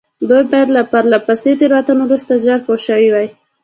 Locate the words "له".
0.75-0.81